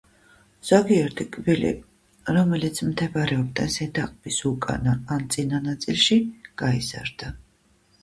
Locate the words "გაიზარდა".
6.67-7.37